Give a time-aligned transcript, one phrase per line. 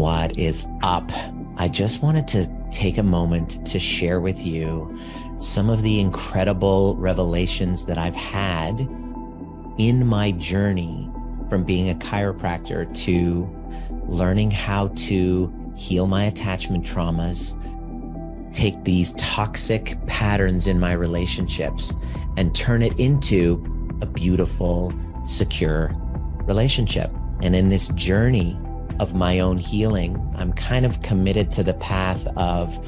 [0.00, 1.12] What is up?
[1.58, 4.98] I just wanted to take a moment to share with you
[5.36, 8.80] some of the incredible revelations that I've had
[9.76, 11.12] in my journey
[11.50, 13.46] from being a chiropractor to
[14.08, 17.54] learning how to heal my attachment traumas,
[18.54, 21.92] take these toxic patterns in my relationships
[22.38, 23.62] and turn it into
[24.00, 24.94] a beautiful,
[25.26, 25.94] secure
[26.46, 27.12] relationship.
[27.42, 28.58] And in this journey
[29.00, 32.78] of my own healing, I'm kind of committed to the path of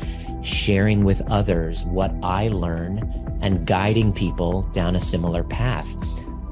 [0.43, 2.98] sharing with others what I learn
[3.41, 5.89] and guiding people down a similar path.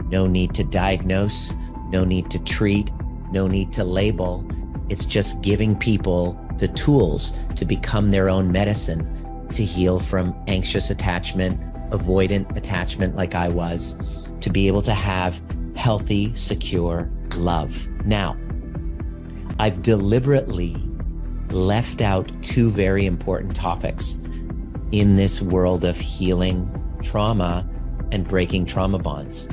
[0.06, 1.52] No need to diagnose,
[1.90, 2.90] no need to treat,
[3.32, 4.48] no need to label.
[4.88, 10.88] It's just giving people the tools to become their own medicine to heal from anxious
[10.88, 13.94] attachment, avoidant attachment, like I was,
[14.40, 15.40] to be able to have
[15.76, 17.86] healthy, secure love.
[18.06, 18.36] Now,
[19.60, 20.74] I've deliberately
[21.50, 24.16] left out two very important topics
[24.90, 26.66] in this world of healing
[27.02, 27.68] trauma
[28.10, 29.46] and breaking trauma bonds.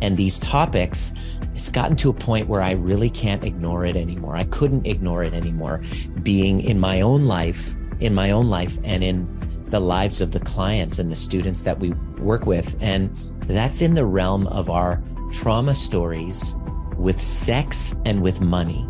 [0.00, 1.12] And these topics,
[1.52, 4.36] it's gotten to a point where I really can't ignore it anymore.
[4.36, 5.82] I couldn't ignore it anymore,
[6.22, 9.28] being in my own life, in my own life, and in
[9.66, 12.74] the lives of the clients and the students that we work with.
[12.80, 13.14] And
[13.48, 16.56] that's in the realm of our trauma stories
[16.96, 18.88] with sex and with money.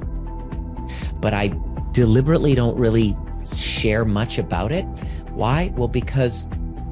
[1.22, 1.54] But I
[1.92, 4.84] deliberately don't really share much about it.
[5.30, 5.72] Why?
[5.76, 6.44] Well, because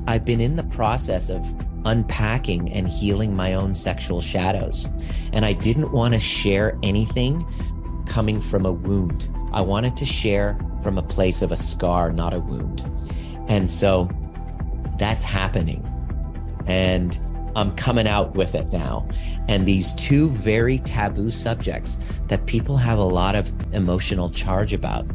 [0.06, 4.88] I've been in the process of unpacking and healing my own sexual shadows.
[5.32, 7.44] And I didn't want to share anything
[8.06, 9.28] coming from a wound.
[9.52, 12.90] I wanted to share from a place of a scar, not a wound.
[13.48, 14.08] And so
[14.98, 15.86] that's happening.
[16.66, 17.18] And
[17.56, 19.08] I'm coming out with it now.
[19.48, 21.98] And these two very taboo subjects
[22.28, 25.06] that people have a lot of emotional charge about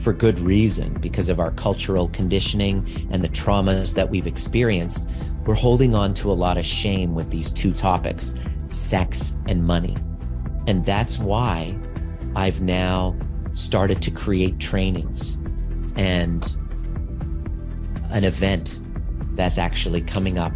[0.00, 5.08] for good reason because of our cultural conditioning and the traumas that we've experienced.
[5.46, 8.34] We're holding on to a lot of shame with these two topics
[8.70, 9.96] sex and money.
[10.66, 11.78] And that's why
[12.34, 13.16] I've now
[13.52, 15.38] started to create trainings
[15.94, 16.56] and
[18.10, 18.80] an event
[19.34, 20.52] that's actually coming up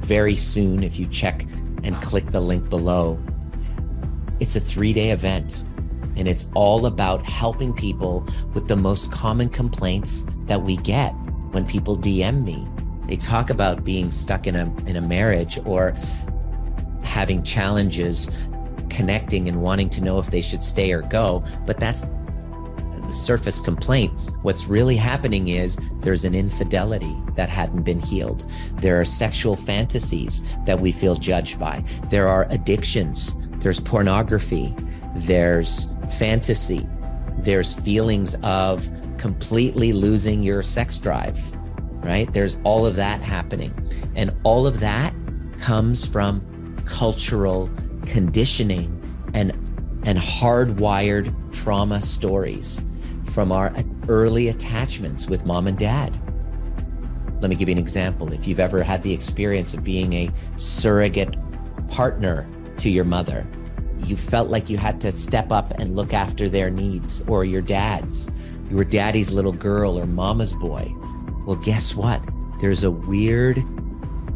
[0.00, 1.44] very soon if you check
[1.84, 3.18] and click the link below.
[4.40, 5.64] It's a three day event
[6.16, 11.12] and it's all about helping people with the most common complaints that we get
[11.52, 12.66] when people DM me.
[13.06, 15.94] They talk about being stuck in a, in a marriage or
[17.02, 18.28] having challenges
[18.90, 21.44] connecting and wanting to know if they should stay or go.
[21.66, 22.04] But that's
[23.12, 24.12] surface complaint.
[24.42, 28.46] What's really happening is there's an infidelity that hadn't been healed.
[28.80, 31.84] There are sexual fantasies that we feel judged by.
[32.10, 33.34] There are addictions.
[33.58, 34.74] There's pornography.
[35.16, 35.86] There's
[36.18, 36.86] fantasy.
[37.38, 41.40] There's feelings of completely losing your sex drive,
[42.04, 42.32] right?
[42.32, 43.74] There's all of that happening.
[44.14, 45.14] And all of that
[45.58, 47.70] comes from cultural
[48.06, 48.94] conditioning
[49.34, 49.52] and
[50.04, 52.82] and hardwired trauma stories
[53.28, 53.72] from our
[54.08, 56.18] early attachments with mom and dad.
[57.40, 58.32] Let me give you an example.
[58.32, 61.36] If you've ever had the experience of being a surrogate
[61.88, 63.46] partner to your mother,
[64.04, 67.62] you felt like you had to step up and look after their needs or your
[67.62, 68.30] dad's.
[68.70, 70.92] You were daddy's little girl or mama's boy.
[71.46, 72.24] Well, guess what?
[72.60, 73.62] There's a weird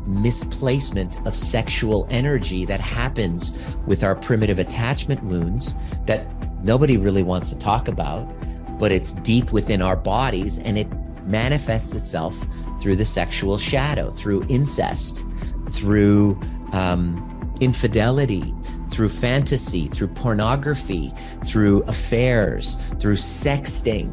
[0.06, 3.52] misplacement of sexual energy that happens
[3.86, 5.74] with our primitive attachment wounds
[6.06, 6.26] that
[6.64, 8.32] nobody really wants to talk about
[8.82, 10.88] but it's deep within our bodies and it
[11.24, 12.44] manifests itself
[12.80, 15.24] through the sexual shadow, through incest,
[15.70, 16.36] through
[16.72, 18.52] um, infidelity,
[18.90, 21.12] through fantasy, through pornography,
[21.46, 24.10] through affairs, through sexting,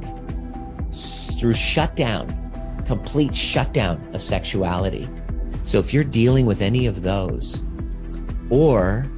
[1.40, 5.10] through shutdown, complete shutdown of sexuality.
[5.64, 7.66] So if you're dealing with any of those,
[8.52, 9.10] or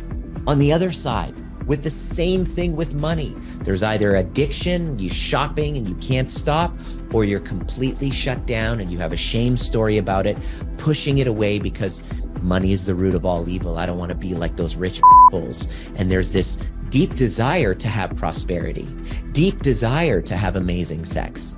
[0.48, 1.36] on the other side,
[1.66, 3.36] with the same thing with money.
[3.64, 6.74] There's either addiction, you shopping and you can't stop,
[7.14, 10.38] or you're completely shut down and you have a shame story about it,
[10.78, 12.04] pushing it away because
[12.42, 13.78] money is the root of all evil.
[13.78, 15.68] I don't want to be like those rich assholes.
[15.96, 16.58] And there's this
[16.90, 18.88] deep desire to have prosperity,
[19.32, 21.56] deep desire to have amazing sex.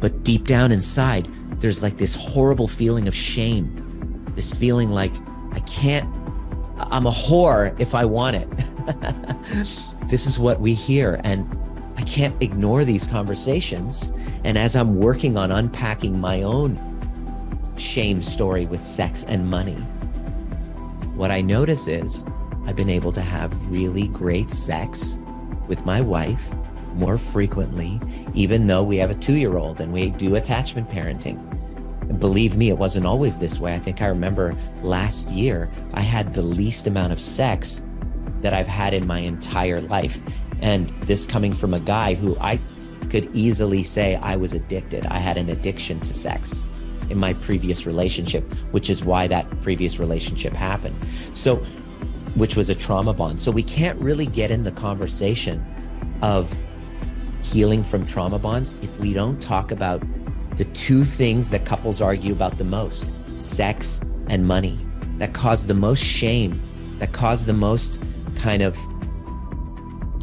[0.00, 1.28] But deep down inside,
[1.60, 5.12] there's like this horrible feeling of shame, this feeling like
[5.52, 6.08] I can't,
[6.78, 8.48] I'm a whore if I want it.
[10.08, 11.20] this is what we hear.
[11.24, 11.48] And
[11.96, 14.12] I can't ignore these conversations.
[14.44, 16.78] And as I'm working on unpacking my own
[17.76, 19.76] shame story with sex and money,
[21.14, 22.24] what I notice is
[22.66, 25.18] I've been able to have really great sex
[25.68, 26.52] with my wife
[26.94, 28.00] more frequently,
[28.34, 31.38] even though we have a two year old and we do attachment parenting.
[32.08, 33.74] And believe me, it wasn't always this way.
[33.74, 37.82] I think I remember last year, I had the least amount of sex
[38.42, 40.22] that I've had in my entire life.
[40.60, 42.60] And this coming from a guy who I
[43.10, 45.06] could easily say I was addicted.
[45.06, 46.62] I had an addiction to sex
[47.10, 50.96] in my previous relationship, which is why that previous relationship happened.
[51.32, 51.56] So,
[52.34, 53.40] which was a trauma bond.
[53.40, 55.64] So, we can't really get in the conversation
[56.22, 56.62] of
[57.42, 60.02] healing from trauma bonds if we don't talk about
[60.56, 64.78] the two things that couples argue about the most sex and money
[65.18, 66.62] that cause the most shame,
[66.98, 68.02] that cause the most
[68.42, 68.76] kind of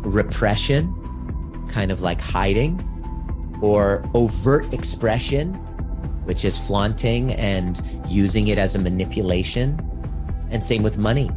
[0.04, 0.94] repression,
[1.70, 2.86] kind of like hiding,
[3.62, 5.54] or overt expression,
[6.26, 9.80] which is flaunting and using it as a manipulation.
[10.52, 11.30] And same with money,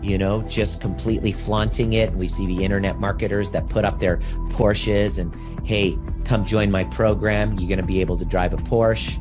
[0.00, 2.10] you know, just completely flaunting it.
[2.10, 4.18] And we see the internet marketers that put up their
[4.50, 5.34] Porsches and,
[5.66, 7.58] hey, come join my program.
[7.58, 9.18] You're going to be able to drive a Porsche.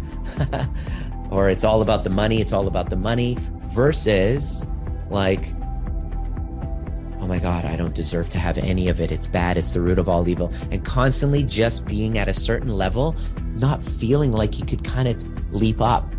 [1.31, 2.39] or it's all about the money.
[2.39, 3.37] It's all about the money
[3.73, 4.65] versus
[5.09, 5.53] like,
[7.27, 9.11] oh my God, I don't deserve to have any of it.
[9.11, 9.57] It's bad.
[9.57, 10.49] It's the root of all evil.
[10.71, 13.17] And constantly just being at a certain level,
[13.55, 16.09] not feeling like you could kind of leap up.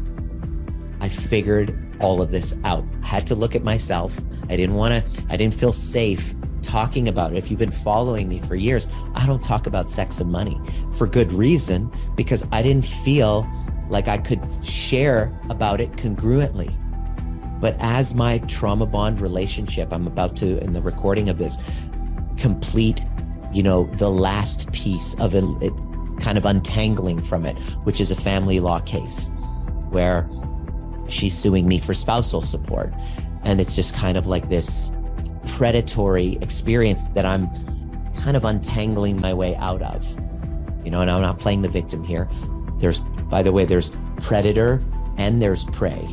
[1.00, 2.84] I figured all of this out.
[3.02, 4.20] I had to look at myself.
[4.50, 7.38] I didn't want to, I didn't feel safe talking about it.
[7.38, 10.60] If you've been following me for years, I don't talk about sex and money
[10.93, 13.50] for good reason because I didn't feel
[13.88, 16.70] like I could share about it congruently.
[17.60, 21.58] But as my trauma bond relationship, I'm about to, in the recording of this,
[22.37, 23.05] complete,
[23.52, 25.72] you know, the last piece of it, it
[26.20, 29.31] kind of untangling from it, which is a family law case
[29.90, 30.28] where
[31.08, 32.93] she's suing me for spousal support.
[33.43, 34.90] And it's just kind of like this
[35.49, 37.49] predatory experience that I'm
[38.14, 40.06] kind of untangling my way out of.
[40.84, 42.28] You know, and I'm not playing the victim here.
[42.78, 43.00] There's,
[43.31, 43.90] by the way, there's
[44.20, 44.82] predator
[45.16, 46.06] and there's prey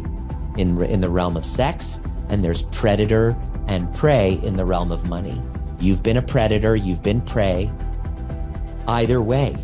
[0.58, 3.36] in, in the realm of sex, and there's predator
[3.68, 5.42] and prey in the realm of money.
[5.80, 7.72] You've been a predator, you've been prey.
[8.88, 9.56] Either way,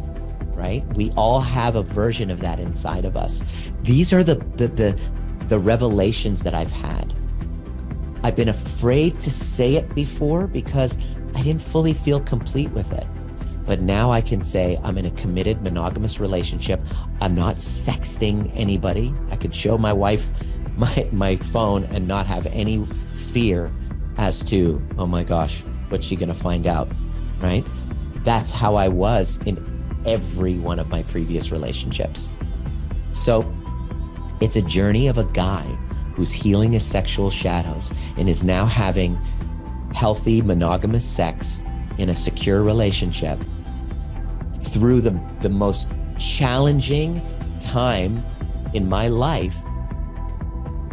[0.54, 0.86] right?
[0.96, 3.44] We all have a version of that inside of us.
[3.84, 5.02] These are the the the,
[5.48, 7.14] the revelations that I've had.
[8.24, 11.00] I've been afraid to say it before because
[11.36, 13.06] I didn't fully feel complete with it.
[13.66, 16.82] But now I can say I'm in a committed monogamous relationship.
[17.22, 19.14] I'm not sexting anybody.
[19.30, 20.30] I could show my wife
[20.78, 23.72] my my phone and not have any fear
[24.18, 26.88] as to oh my gosh what's she going to find out
[27.42, 27.66] right?
[28.24, 29.58] That's how i was in
[30.06, 32.32] every one of my previous relationships.
[33.14, 33.52] So
[34.40, 35.64] it's a journey of a guy
[36.16, 39.16] who's healing his sexual shadows and is now having
[39.94, 41.62] healthy monogamous sex
[41.98, 43.40] in a secure relationship
[44.64, 47.22] through the, the most challenging
[47.60, 48.24] time
[48.74, 49.58] in my life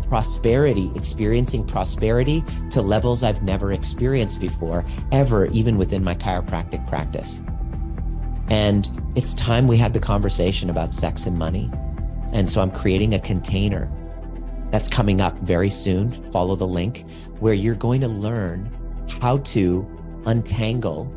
[0.08, 7.42] prosperity, experiencing prosperity to levels I've never experienced before, ever, even within my chiropractic practice.
[8.48, 11.70] And it's time we had the conversation about sex and money.
[12.32, 13.90] And so I'm creating a container
[14.70, 16.12] that's coming up very soon.
[16.12, 17.04] Follow the link
[17.40, 18.70] where you're going to learn
[19.20, 19.86] how to
[20.26, 21.12] untangle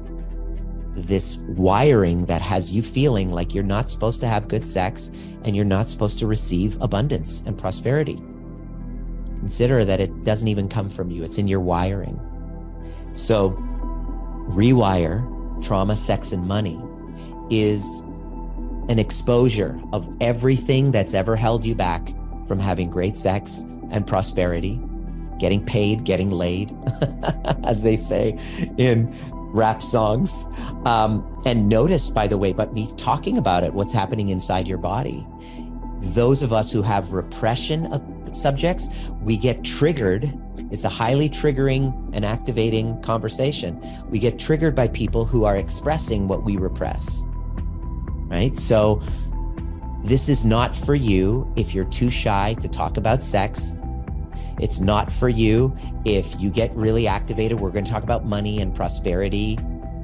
[0.96, 5.10] this wiring that has you feeling like you're not supposed to have good sex
[5.44, 8.22] and you're not supposed to receive abundance and prosperity.
[9.42, 12.20] Consider that it doesn't even come from you, it's in your wiring.
[13.16, 13.52] So,
[14.52, 15.28] rewire
[15.64, 16.80] trauma, sex, and money
[17.50, 18.02] is
[18.88, 22.14] an exposure of everything that's ever held you back
[22.48, 24.80] from having great sex and prosperity,
[25.40, 26.76] getting paid, getting laid,
[27.64, 28.38] as they say
[28.78, 29.12] in
[29.54, 30.46] rap songs.
[30.86, 34.78] Um, and notice, by the way, but me talking about it, what's happening inside your
[34.78, 35.26] body.
[36.00, 38.04] Those of us who have repression of
[38.36, 38.90] subjects,
[39.22, 40.34] we get triggered.
[40.72, 43.82] It's a highly triggering and activating conversation.
[44.10, 47.24] We get triggered by people who are expressing what we repress.
[48.28, 48.58] Right?
[48.58, 49.02] So,
[50.04, 53.76] this is not for you if you're too shy to talk about sex.
[54.60, 57.60] It's not for you if you get really activated.
[57.60, 59.60] We're going to talk about money and prosperity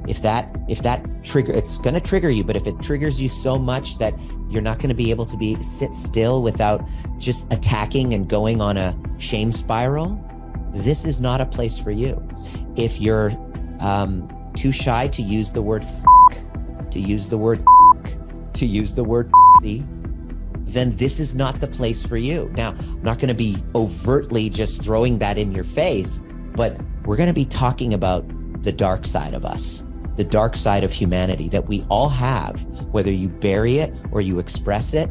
[0.08, 3.28] if that if that trigger it's going to trigger you but if it triggers you
[3.28, 4.14] so much that
[4.48, 6.82] you're not going to be able to be sit still without
[7.18, 10.24] just attacking and going on a shame spiral
[10.74, 12.22] this is not a place for you.
[12.76, 13.32] If you're
[13.80, 15.84] um, too shy to use the word
[16.90, 17.64] to use the word
[18.54, 19.30] to use the word
[20.56, 22.50] then this is not the place for you.
[22.54, 26.20] Now i'm not going to be overtly just throwing that in your face
[26.54, 28.24] but we're going to be talking about
[28.62, 29.84] the dark side of us
[30.18, 32.60] the dark side of humanity that we all have,
[32.92, 35.08] whether you bury it or you express it,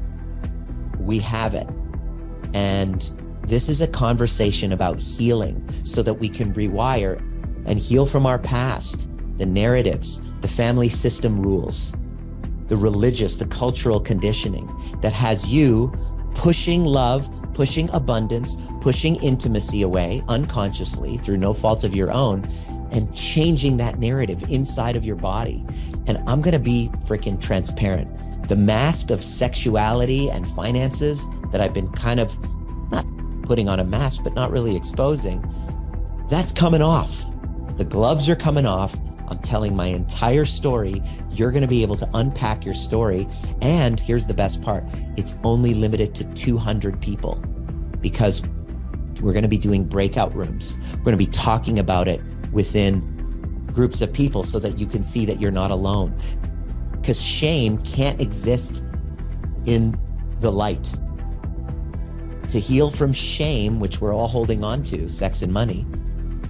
[1.00, 1.68] we have it.
[2.54, 3.10] And
[3.48, 7.20] this is a conversation about healing so that we can rewire
[7.66, 11.94] and heal from our past, the narratives, the family system rules,
[12.68, 14.70] the religious, the cultural conditioning
[15.02, 15.90] that has you
[16.36, 22.46] pushing love, pushing abundance, pushing intimacy away unconsciously through no fault of your own
[22.92, 25.66] and changing that narrative inside of your body.
[26.08, 28.10] And I'm going to be freaking transparent.
[28.48, 32.38] The mask of sexuality and finances that I've been kind of
[32.92, 33.06] not
[33.44, 35.44] putting on a mask, but not really exposing,
[36.30, 37.26] that's coming off.
[37.78, 38.98] The gloves are coming off.
[39.28, 41.04] I'm telling my entire story.
[41.32, 43.28] You're going to be able to unpack your story.
[43.62, 44.84] And here's the best part
[45.18, 47.36] it's only limited to 200 people
[48.02, 48.42] because
[49.22, 50.78] we're going to be doing breakout rooms.
[50.98, 52.22] We're going to be talking about it
[52.58, 56.12] within groups of people so that you can see that you're not alone.
[56.90, 58.84] Because shame can't exist
[59.68, 59.96] in
[60.40, 60.92] the light.
[62.50, 65.86] To heal from shame, which we're all holding on to, sex and money,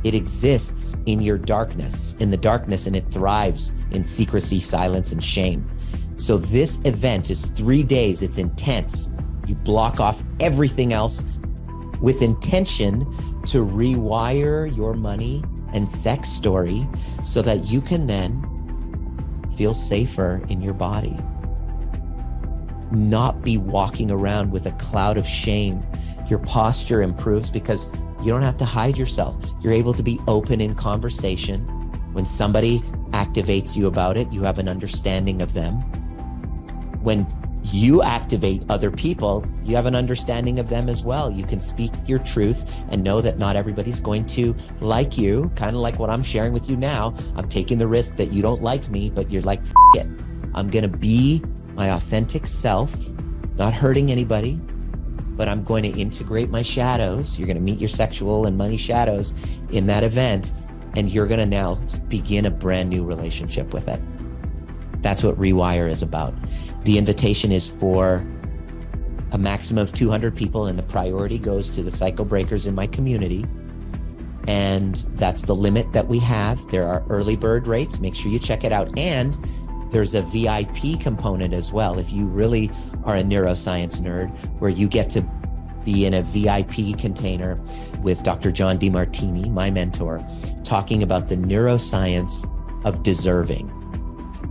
[0.05, 5.21] it exists in your darkness, in the darkness, and it thrives in secrecy, silence, and
[5.21, 5.69] shame.
[6.15, 9.09] So, this event is three days, it's intense.
[9.45, 11.21] You block off everything else
[11.99, 12.99] with intention
[13.47, 15.43] to rewire your money
[15.73, 16.87] and sex story
[17.23, 18.43] so that you can then
[19.57, 21.17] feel safer in your body.
[22.91, 25.83] Not be walking around with a cloud of shame.
[26.27, 27.87] Your posture improves because
[28.21, 29.35] you don't have to hide yourself.
[29.61, 31.61] You're able to be open in conversation.
[32.13, 32.79] When somebody
[33.11, 35.75] activates you about it, you have an understanding of them.
[37.03, 37.25] When
[37.73, 41.31] you activate other people, you have an understanding of them as well.
[41.31, 45.75] You can speak your truth and know that not everybody's going to like you, kind
[45.75, 47.13] of like what I'm sharing with you now.
[47.35, 49.61] I'm taking the risk that you don't like me, but you're like,
[49.95, 50.07] it.
[50.53, 51.43] I'm going to be
[51.75, 52.95] my authentic self,
[53.57, 54.59] not hurting anybody,
[55.37, 57.37] but I'm going to integrate my shadows.
[57.37, 59.33] You're going to meet your sexual and money shadows
[59.71, 60.53] in that event,
[60.95, 61.75] and you're going to now
[62.07, 64.01] begin a brand new relationship with it.
[65.03, 66.33] That's what Rewire is about.
[66.87, 68.25] The invitation is for
[69.33, 72.87] a maximum of 200 people, and the priority goes to the cycle breakers in my
[72.87, 73.45] community.
[74.47, 76.65] And that's the limit that we have.
[76.69, 77.99] There are early bird rates.
[77.99, 78.97] Make sure you check it out.
[78.97, 79.37] And
[79.91, 81.99] there's a VIP component as well.
[81.99, 82.71] If you really
[83.03, 84.29] are a neuroscience nerd,
[84.59, 85.29] where you get to
[85.83, 87.59] be in a VIP container
[88.01, 88.49] with Dr.
[88.49, 90.25] John Demartini, my mentor,
[90.63, 92.49] talking about the neuroscience
[92.85, 93.73] of deserving.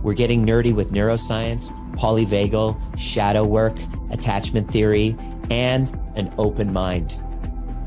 [0.03, 3.77] We're getting nerdy with neuroscience, polyvagal, shadow work,
[4.11, 5.15] attachment theory,
[5.49, 7.21] and an open mind.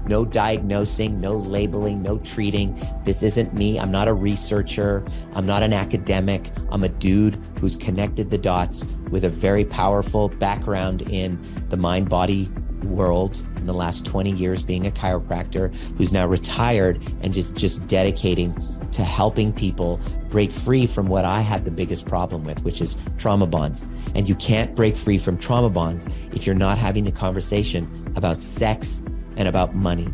[0.06, 2.76] No diagnosing, no labeling, no treating.
[3.04, 3.78] This isn't me.
[3.78, 5.04] I'm not a researcher.
[5.34, 6.50] I'm not an academic.
[6.70, 11.38] I'm a dude who's connected the dots with a very powerful background in
[11.68, 12.50] the mind body
[12.84, 17.86] world in the last 20 years being a chiropractor who's now retired and just just
[17.86, 18.52] dedicating
[18.92, 22.96] to helping people break free from what I had the biggest problem with, which is
[23.18, 23.84] trauma bonds.
[24.14, 28.42] And you can't break free from trauma bonds if you're not having the conversation about
[28.42, 29.02] sex
[29.36, 30.08] and about money.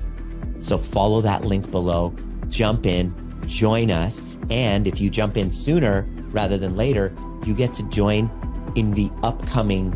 [0.61, 2.14] So follow that link below,
[2.49, 3.14] jump in,
[3.47, 4.38] join us.
[4.50, 7.14] And if you jump in sooner rather than later,
[7.45, 8.30] you get to join
[8.75, 9.92] in the upcoming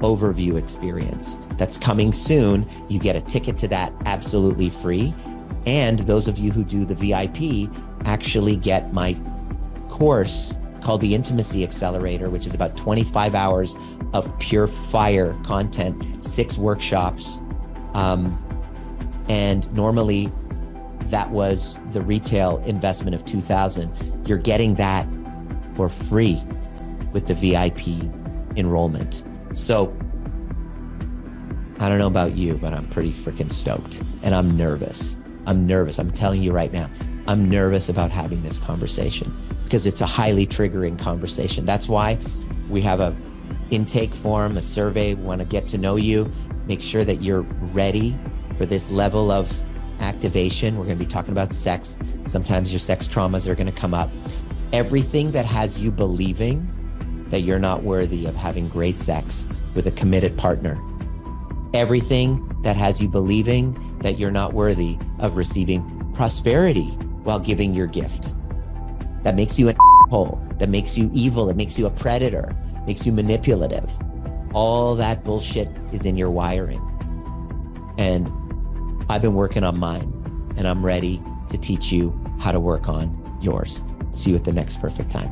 [0.00, 2.68] overview experience that's coming soon.
[2.88, 5.14] You get a ticket to that absolutely free.
[5.66, 7.70] And those of you who do the VIP
[8.04, 9.16] actually get my
[9.88, 13.76] course called the Intimacy Accelerator, which is about 25 hours
[14.12, 17.40] of pure fire content, six workshops.
[17.94, 18.38] Um,
[19.28, 20.30] and normally
[21.06, 23.90] that was the retail investment of 2000.
[24.26, 25.06] You're getting that
[25.70, 26.42] for free
[27.12, 28.10] with the VIP
[28.56, 29.24] enrollment.
[29.54, 29.96] So
[31.78, 35.18] I don't know about you, but I'm pretty freaking stoked and I'm nervous.
[35.46, 35.98] I'm nervous.
[35.98, 36.90] I'm telling you right now,
[37.26, 39.34] I'm nervous about having this conversation
[39.64, 41.64] because it's a highly triggering conversation.
[41.64, 42.18] That's why
[42.68, 43.14] we have a
[43.70, 45.14] intake form, a survey.
[45.14, 46.30] We want to get to know you,
[46.66, 48.18] make sure that you're ready
[48.56, 49.64] for this level of
[50.00, 50.76] activation.
[50.76, 51.98] We're going to be talking about sex.
[52.26, 54.10] Sometimes your sex traumas are going to come up.
[54.72, 56.70] Everything that has you believing
[57.28, 60.80] that you're not worthy of having great sex with a committed partner.
[61.72, 66.88] Everything that has you believing that you're not worthy of receiving prosperity
[67.24, 68.34] while giving your gift.
[69.22, 69.76] That makes you an
[70.10, 70.40] hole.
[70.58, 71.48] That makes you evil.
[71.48, 72.54] It makes you a predator.
[72.86, 73.90] Makes you manipulative.
[74.52, 76.80] All that bullshit is in your wiring.
[77.98, 78.30] And
[79.08, 80.12] I've been working on mine,
[80.56, 83.82] and I'm ready to teach you how to work on yours.
[84.10, 85.30] See you at the next perfect time.